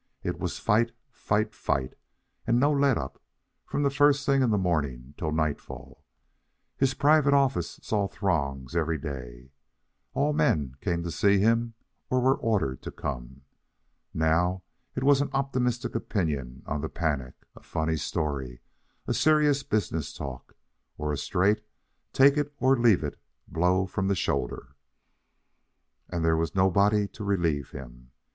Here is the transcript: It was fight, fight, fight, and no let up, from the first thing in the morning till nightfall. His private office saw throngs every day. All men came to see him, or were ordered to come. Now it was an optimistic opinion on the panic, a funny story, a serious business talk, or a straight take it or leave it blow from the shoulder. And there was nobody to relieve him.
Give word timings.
It 0.23 0.39
was 0.39 0.57
fight, 0.57 0.93
fight, 1.11 1.53
fight, 1.53 1.93
and 2.47 2.59
no 2.59 2.71
let 2.73 2.97
up, 2.97 3.21
from 3.67 3.83
the 3.83 3.91
first 3.91 4.25
thing 4.25 4.41
in 4.41 4.49
the 4.49 4.57
morning 4.57 5.13
till 5.15 5.31
nightfall. 5.31 6.03
His 6.75 6.95
private 6.95 7.35
office 7.35 7.79
saw 7.83 8.07
throngs 8.07 8.75
every 8.75 8.97
day. 8.97 9.51
All 10.15 10.33
men 10.33 10.75
came 10.81 11.03
to 11.03 11.11
see 11.11 11.37
him, 11.37 11.75
or 12.09 12.19
were 12.19 12.33
ordered 12.35 12.81
to 12.81 12.89
come. 12.91 13.43
Now 14.11 14.63
it 14.95 15.03
was 15.03 15.21
an 15.21 15.29
optimistic 15.33 15.93
opinion 15.93 16.63
on 16.65 16.81
the 16.81 16.89
panic, 16.89 17.35
a 17.55 17.61
funny 17.61 17.95
story, 17.97 18.59
a 19.05 19.13
serious 19.13 19.61
business 19.61 20.13
talk, 20.15 20.55
or 20.97 21.13
a 21.13 21.15
straight 21.17 21.61
take 22.11 22.37
it 22.37 22.51
or 22.57 22.75
leave 22.75 23.03
it 23.03 23.21
blow 23.47 23.85
from 23.85 24.07
the 24.07 24.15
shoulder. 24.15 24.75
And 26.09 26.25
there 26.25 26.37
was 26.37 26.55
nobody 26.55 27.07
to 27.09 27.23
relieve 27.23 27.69
him. 27.69 28.09